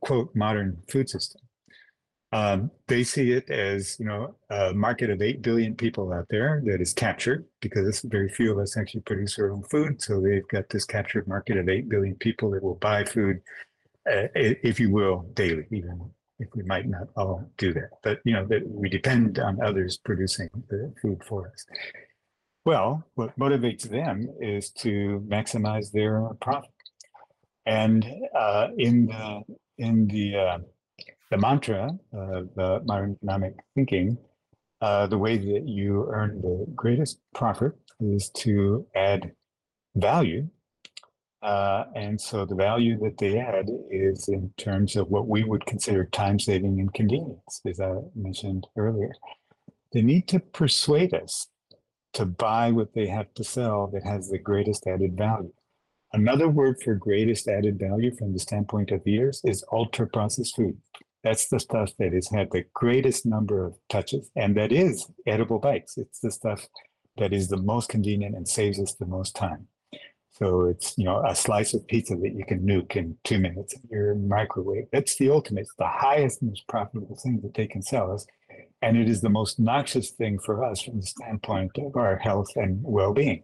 [0.00, 1.42] quote modern food system.
[2.30, 6.62] Um, they see it as you know a market of eight billion people out there
[6.66, 10.02] that is captured because very few of us actually produce our own food.
[10.02, 13.40] So they've got this captured market of eight billion people that will buy food,
[14.06, 18.32] uh, if you will, daily, even if we might not all do that, but you
[18.32, 21.66] know that we depend on others producing the food for us.
[22.64, 26.70] Well, what motivates them is to maximize their profit,
[27.66, 29.42] and uh, in the
[29.78, 30.58] in the uh,
[31.30, 34.16] the mantra of uh, modern economic thinking,
[34.80, 39.32] uh, the way that you earn the greatest profit is to add
[39.96, 40.48] value.
[41.42, 45.64] Uh, and so the value that they add is in terms of what we would
[45.66, 49.12] consider time saving and convenience, as I mentioned earlier.
[49.92, 51.48] They need to persuade us
[52.14, 55.52] to buy what they have to sell that has the greatest added value.
[56.12, 60.76] Another word for greatest added value from the standpoint of eaters is ultra processed food.
[61.28, 65.58] That's the stuff that has had the greatest number of touches and that is edible
[65.58, 65.98] bites.
[65.98, 66.66] It's the stuff
[67.18, 69.68] that is the most convenient and saves us the most time.
[70.30, 73.74] So it's, you know, a slice of pizza that you can nuke in two minutes
[73.74, 74.86] in your microwave.
[74.90, 78.24] That's the ultimate, it's the highest, most profitable thing that they can sell us.
[78.80, 82.48] And it is the most noxious thing for us from the standpoint of our health
[82.56, 83.42] and well-being.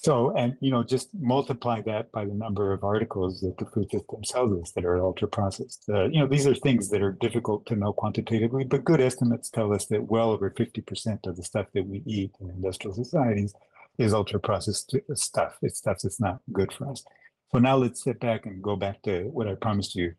[0.00, 3.90] So, and you know, just multiply that by the number of articles that the food
[3.90, 5.82] system sells us that are ultra processed.
[5.88, 9.50] Uh, you know, these are things that are difficult to know quantitatively, but good estimates
[9.50, 13.52] tell us that well over 50% of the stuff that we eat in industrial societies
[13.98, 15.56] is ultra processed stuff.
[15.62, 17.02] It's stuff that's not good for us.
[17.50, 20.14] So now let's sit back and go back to what I promised you.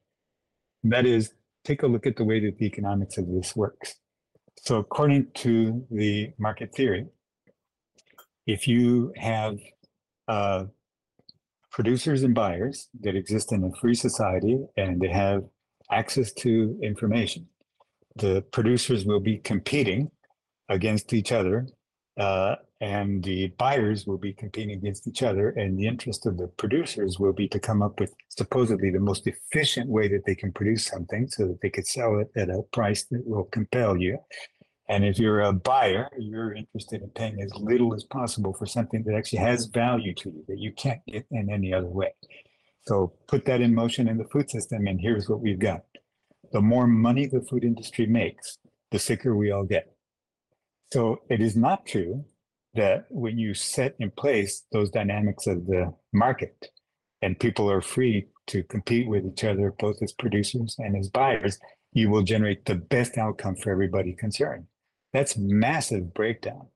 [0.83, 1.31] That is,
[1.63, 3.95] take a look at the way that the economics of this works.
[4.61, 7.05] So according to the market theory,
[8.49, 9.59] if you have
[10.27, 10.63] uh,
[11.71, 15.43] producers and buyers that exist in a free society and they have
[15.91, 17.47] access to information,
[18.15, 20.09] the producers will be competing
[20.67, 21.67] against each other
[22.17, 26.47] uh, and the buyers will be competing against each other and the interest of the
[26.47, 30.51] producers will be to come up with supposedly the most efficient way that they can
[30.51, 34.17] produce something so that they could sell it at a price that will compel you
[34.89, 39.03] and if you're a buyer you're interested in paying as little as possible for something
[39.03, 42.11] that actually has value to you that you can't get in any other way.
[42.87, 45.83] So put that in motion in the food system and here's what we've got.
[46.51, 48.57] The more money the food industry makes
[48.91, 49.91] the sicker we all get.
[50.91, 52.25] So it is not true
[52.73, 56.67] that when you set in place those dynamics of the market
[57.21, 61.59] and people are free to compete with each other, both as producers and as buyers,
[61.93, 64.65] you will generate the best outcome for everybody concerned.
[65.13, 66.67] That's massive breakdown.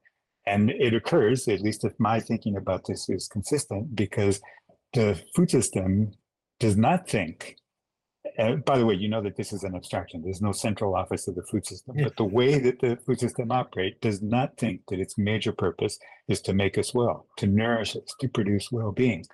[0.46, 4.42] And it occurs, at least if my thinking about this is consistent, because
[4.94, 6.12] the food system
[6.60, 7.58] does not think
[8.40, 10.22] uh, by the way, you know that this is an abstraction.
[10.22, 13.52] There's no central office of the food system, but the way that the food system
[13.52, 17.96] operates does not think that its major purpose is to make us well, to nourish
[17.96, 19.26] us, to produce well-being.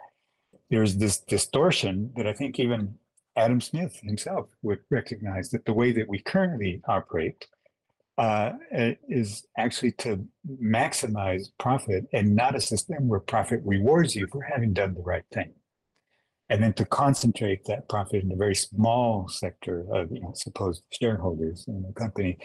[0.70, 2.96] There's this distortion that I think even
[3.36, 7.46] Adam Smith himself would recognize that the way that we currently operate
[8.20, 8.52] uh,
[9.08, 10.24] is actually to
[10.62, 15.24] maximize profit and not a system where profit rewards you for having done the right
[15.34, 15.54] thing
[16.50, 20.84] and then to concentrate that profit in a very small sector of you know, supposed
[20.92, 22.38] shareholders in the company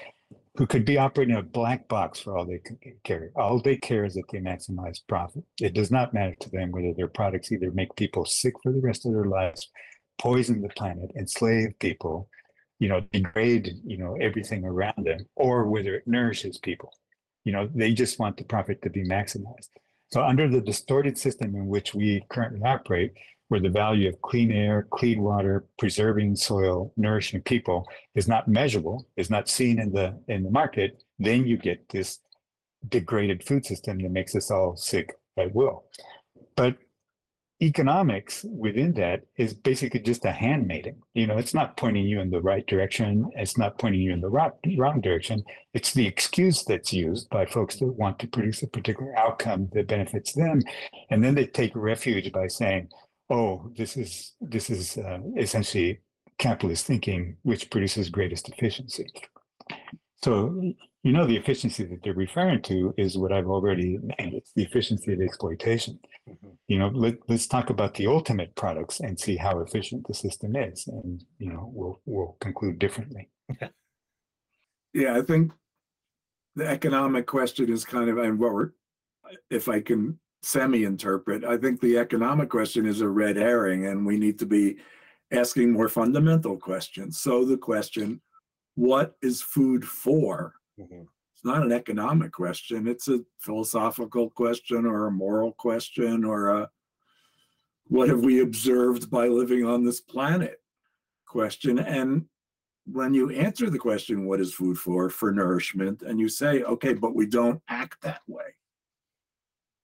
[0.57, 2.61] who could be operating a black box for all they
[3.03, 3.31] care.
[3.35, 5.43] All they care is that they maximize profit.
[5.61, 8.81] It does not matter to them whether their products either make people sick for the
[8.81, 9.69] rest of their lives,
[10.19, 12.29] poison the planet, enslave people,
[12.79, 16.93] you know, degrade, you know, everything around them, or whether it nourishes people.
[17.45, 19.69] You know, they just want the profit to be maximized.
[20.13, 23.13] So under the distorted system in which we currently operate,
[23.49, 29.07] where the value of clean air, clean water, preserving soil, nourishing people is not measurable,
[29.17, 32.21] is not seen in the in the market, then you get this
[32.89, 35.85] degraded food system that makes us all sick at will.
[36.57, 36.77] But
[37.63, 41.01] economics within that is basically just a hand mating.
[41.15, 43.31] You know, it's not pointing you in the right direction.
[43.37, 45.45] It's not pointing you in the wrong, wrong direction.
[45.73, 49.89] It's the excuse that's used by folks that want to produce a particular outcome that
[49.89, 50.61] benefits them.
[51.11, 52.89] And then they take refuge by saying,
[53.31, 56.01] oh, this is this is uh, essentially
[56.39, 59.07] capitalist thinking, which produces greatest efficiency.
[60.25, 60.59] So
[61.03, 64.33] you know the efficiency that they're referring to is what I've already named.
[64.33, 65.99] It's the efficiency of exploitation.
[66.27, 66.49] Mm-hmm.
[66.67, 70.57] You know, let, let's talk about the ultimate products and see how efficient the system
[70.57, 73.29] is, and you know we'll we'll conclude differently.
[74.95, 75.53] Yeah, I think
[76.57, 78.71] the economic question is kind of, and what we're,
[79.51, 84.17] if I can semi-interpret, I think the economic question is a red herring and we
[84.19, 84.77] need to be
[85.33, 87.19] asking more fundamental questions.
[87.19, 88.21] So the question,
[88.75, 90.55] what is food for?
[90.79, 91.07] Mhm.
[91.33, 92.87] It's not an economic question.
[92.89, 96.71] It's a philosophical question or a moral question or a
[97.89, 100.63] what have we observed by living on this planet
[101.27, 101.79] question.
[101.79, 102.27] And
[102.87, 105.11] when you answer the question, what is food for?
[105.11, 108.57] For nourishment, and you say, okay, but we don't act that way.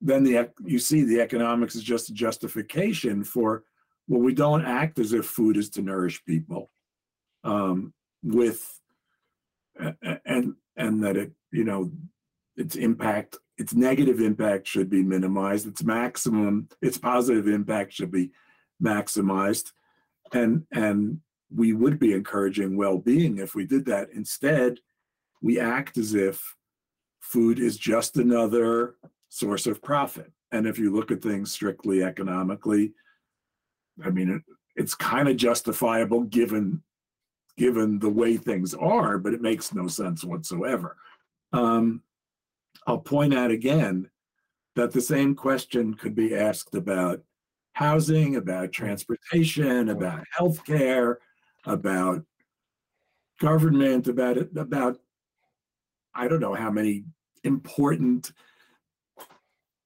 [0.01, 3.65] Then the you see the economics is just a justification for
[4.09, 6.71] well, we don't act as if food is to nourish people,
[7.45, 7.93] um,
[8.25, 8.80] with
[10.25, 11.91] and and that it you know
[12.57, 15.67] its impact its negative impact should be minimized.
[15.67, 18.31] Its maximum, its positive impact should be
[18.83, 19.73] maximized.
[20.33, 21.21] And and
[21.55, 24.09] we would be encouraging well-being if we did that.
[24.15, 24.79] Instead,
[25.43, 26.57] we act as if
[27.21, 28.95] food is just another
[29.29, 30.33] source of profit.
[30.53, 32.95] And if you look at things strictly economically,
[34.03, 34.43] I mean, it,
[34.75, 36.83] it's kind of justifiable given
[37.61, 40.97] given the way things are, but it makes no sense whatsoever.
[41.53, 42.03] Um,
[42.87, 44.09] I'll point out again
[44.77, 47.23] that the same question could be asked about
[47.75, 51.17] housing, about transportation, about healthcare,
[51.67, 52.25] about
[53.41, 54.99] government, about it, about
[56.15, 57.05] I don't know how many
[57.45, 58.33] important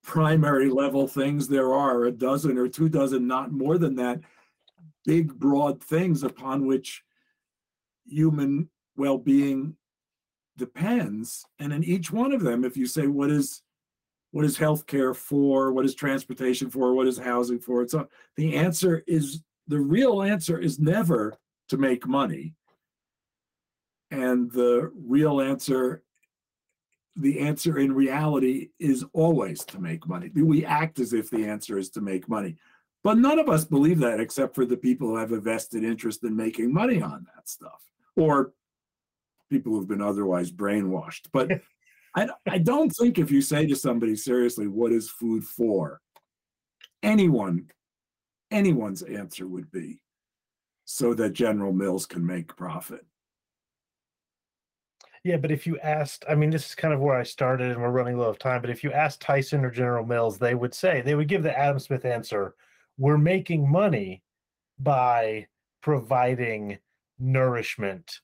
[0.04, 4.20] primary level things there are, a dozen or two dozen, not more than that,
[5.04, 7.02] big broad things upon which
[8.06, 9.76] human well-being
[10.56, 11.44] depends.
[11.58, 13.62] And in each one of them, if you say what is
[14.30, 18.04] what is healthcare for, what is transportation for, what is housing for, it's uh,
[18.36, 21.38] the answer is the real answer is never
[21.68, 22.54] to make money.
[24.10, 26.02] And the real answer,
[27.14, 30.30] the answer in reality is always to make money.
[30.34, 32.56] We act as if the answer is to make money.
[33.04, 36.24] But none of us believe that except for the people who have a vested interest
[36.24, 37.82] in making money on that stuff
[38.16, 38.52] or
[39.50, 41.28] people who've been otherwise brainwashed.
[41.32, 41.50] But
[42.16, 46.00] I, I don't think if you say to somebody seriously, what is food for?
[47.02, 47.70] Anyone,
[48.50, 50.00] anyone's answer would be
[50.84, 53.04] so that General Mills can make profit.
[55.24, 57.80] Yeah, but if you asked, I mean, this is kind of where I started and
[57.80, 60.74] we're running low of time, but if you asked Tyson or General Mills, they would
[60.74, 62.54] say, they would give the Adam Smith answer
[62.98, 64.22] we're making money
[64.78, 65.46] by
[65.82, 66.78] providing
[67.18, 68.20] nourishment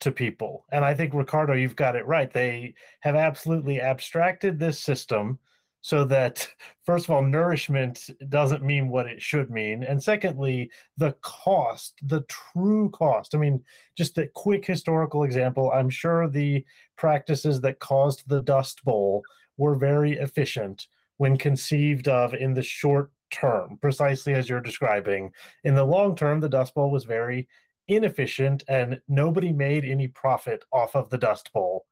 [0.00, 0.64] to people.
[0.72, 2.32] And I think, Ricardo, you've got it right.
[2.32, 5.38] They have absolutely abstracted this system
[5.82, 6.46] so that
[6.84, 12.22] first of all nourishment doesn't mean what it should mean and secondly the cost the
[12.28, 13.62] true cost i mean
[13.96, 16.64] just a quick historical example i'm sure the
[16.96, 19.22] practices that caused the dust bowl
[19.56, 20.86] were very efficient
[21.16, 25.30] when conceived of in the short term precisely as you're describing
[25.64, 27.48] in the long term the dust bowl was very
[27.90, 31.86] inefficient and nobody made any profit off of the dust bowl.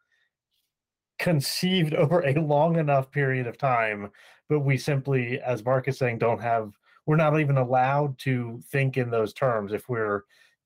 [1.18, 4.10] Conceived over a long enough period of time
[4.48, 6.72] but we simply as mark is saying don't have
[7.06, 10.24] we're not even allowed to think in those terms if we're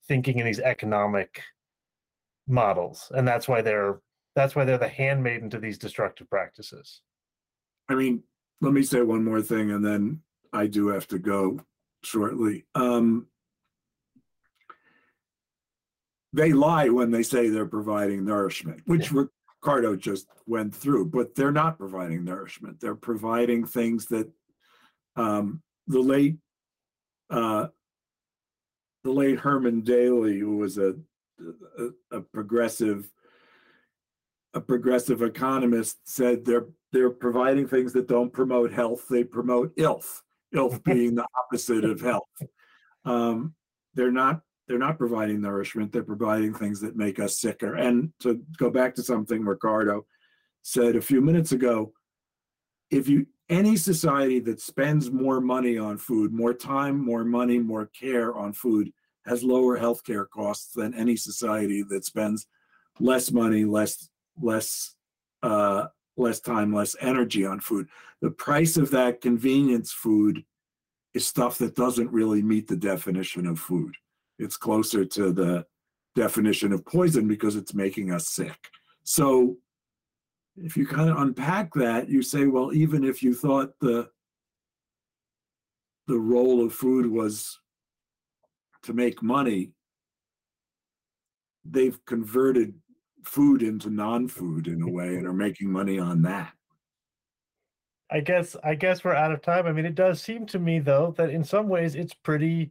[0.09, 1.41] thinking in these economic
[2.49, 3.13] models.
[3.15, 4.01] And that's why they're
[4.35, 7.03] that's why they're the handmaiden to these destructive practices.
[7.89, 8.23] I mean
[8.61, 10.21] let me say one more thing and then
[10.53, 11.61] i do have to go
[12.03, 12.65] shortly.
[12.75, 13.27] Um
[16.33, 19.25] they lie when they say they're providing nourishment which yeah.
[19.63, 22.81] Ricardo just went through, but they're not providing nourishment.
[22.81, 24.29] They're providing things that
[25.15, 26.37] um, the late
[27.31, 27.69] uh,
[29.05, 30.95] the late Herman Daly, who was a,
[31.79, 33.11] a, a progressive
[34.55, 39.07] a progressive economist, said they're they're providing things that don't promote health.
[39.09, 40.23] They promote ilth.
[40.53, 42.29] Ilth being the opposite of health.
[43.05, 43.55] Um,
[43.95, 44.43] they're not
[44.73, 47.75] they're not providing nourishment they're providing things that make us sicker.
[47.75, 50.07] And to go back to something ricardo
[50.63, 51.93] said a few minutes ago
[52.91, 57.85] if you any society that spends more money on food more time more money more
[57.85, 58.91] care on food
[59.27, 62.47] has lower healthcare costs than any society that spends
[62.99, 64.09] less money less
[64.41, 64.95] less
[65.43, 65.85] uh,
[66.17, 67.89] less time less energy on food.
[68.23, 70.45] The price of that convenience food
[71.13, 73.95] is stuff that doesn't really meet the definition of food
[74.43, 75.65] it's closer to the
[76.15, 78.69] definition of poison because it's making us sick.
[79.05, 79.57] So
[80.57, 84.11] if you kind of unpack that, you say, well, even if you thought the
[86.09, 87.61] the role of food was
[88.83, 89.71] to make money,
[91.65, 92.75] they've converted
[93.25, 96.53] food into non-food in a way and are making money on that.
[98.11, 99.67] I guess I guess we're out of time.
[99.67, 102.71] I mean, it does seem to me though that in some ways it's pretty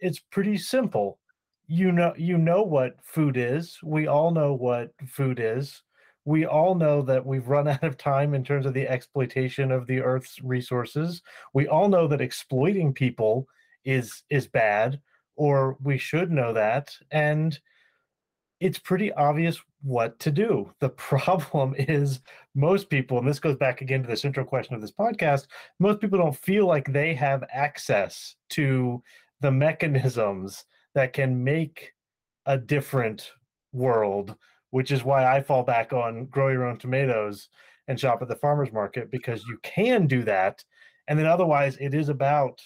[0.00, 1.18] it's pretty simple.
[1.66, 3.78] You know you know what food is.
[3.82, 5.82] We all know what food is.
[6.24, 9.86] We all know that we've run out of time in terms of the exploitation of
[9.86, 11.22] the earth's resources.
[11.54, 13.46] We all know that exploiting people
[13.84, 15.00] is is bad
[15.36, 17.58] or we should know that and
[18.60, 20.72] it's pretty obvious what to do.
[20.80, 22.20] The problem is
[22.54, 25.46] most people, and this goes back again to the central question of this podcast,
[25.78, 29.02] most people don't feel like they have access to
[29.40, 30.64] the mechanisms
[30.94, 31.92] that can make
[32.46, 33.30] a different
[33.72, 34.34] world,
[34.70, 37.48] which is why I fall back on grow your own tomatoes
[37.88, 40.64] and shop at the farmers market because you can do that.
[41.08, 42.60] And then otherwise, it is about,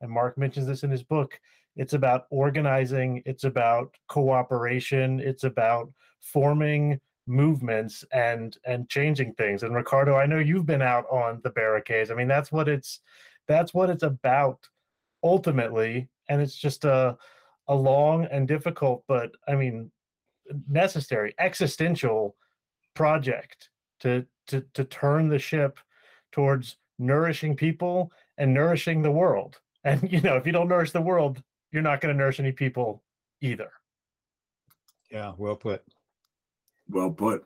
[0.00, 1.38] and Mark mentions this in his book,
[1.76, 9.62] it's about organizing, it's about cooperation, it's about forming movements and and changing things.
[9.62, 12.10] And Ricardo, I know you've been out on the barricades.
[12.10, 13.00] I mean, that's what it's
[13.48, 14.58] that's what it's about
[15.22, 16.08] ultimately.
[16.28, 17.16] And it's just a
[17.68, 19.90] a long and difficult, but I mean
[20.68, 22.36] necessary existential
[22.94, 23.70] project
[24.00, 25.78] to to to turn the ship
[26.32, 29.58] towards nourishing people and nourishing the world.
[29.86, 32.50] And you know, if you don't nourish the world, you're not going to nourish any
[32.50, 33.04] people
[33.40, 33.70] either.
[35.12, 35.84] Yeah, well put.
[36.88, 37.44] Well put.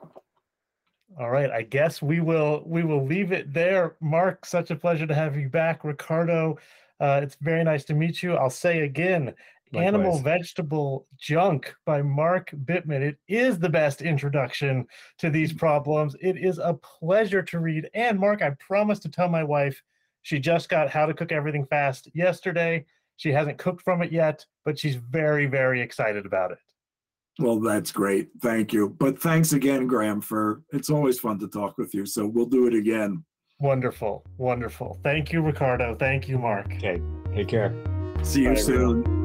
[1.19, 3.95] All right, I guess we will we will leave it there.
[3.99, 5.83] Mark, such a pleasure to have you back.
[5.83, 6.57] Ricardo,
[7.01, 8.35] uh, it's very nice to meet you.
[8.35, 9.33] I'll say again,
[9.73, 13.01] Animal Vegetable Junk by Mark Bittman.
[13.01, 14.85] It is the best introduction
[15.17, 16.15] to these problems.
[16.21, 17.89] It is a pleasure to read.
[17.93, 19.81] And Mark, I promise to tell my wife
[20.21, 22.85] she just got How to Cook Everything Fast yesterday.
[23.17, 26.59] She hasn't cooked from it yet, but she's very, very excited about it.
[27.39, 28.29] Well, that's great.
[28.41, 28.89] Thank you.
[28.89, 32.05] But thanks again, Graham, for it's always fun to talk with you.
[32.05, 33.23] So we'll do it again.
[33.61, 34.99] Wonderful, wonderful.
[35.03, 35.95] Thank you, Ricardo.
[35.95, 36.65] Thank you, Mark.
[36.73, 36.99] Okay,
[37.35, 37.71] take care.
[38.23, 39.03] See you Bye, everyone.
[39.03, 39.20] soon.